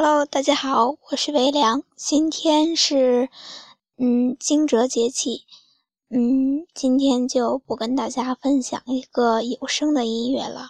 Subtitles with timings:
[0.00, 1.82] Hello，大家好，我是微凉。
[1.96, 3.28] 今天是
[3.96, 5.44] 嗯惊蛰节气，
[6.08, 10.68] 嗯，今天就不跟大家分享一个有声的音乐了，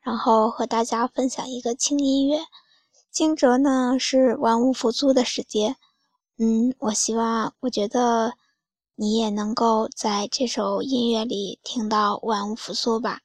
[0.00, 2.38] 然后和大家分享一个轻音乐。
[3.10, 5.74] 惊蛰呢是万物复苏的时节，
[6.38, 8.34] 嗯，我希望，我觉得
[8.94, 13.22] 你也能够在这首音乐里听到万物复苏吧。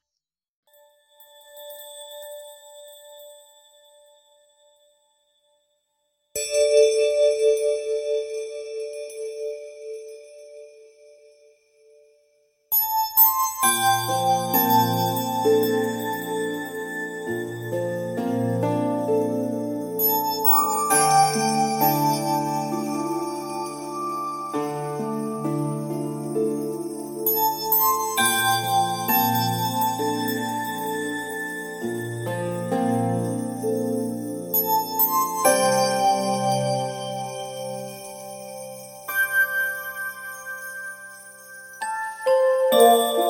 [42.74, 43.24] Música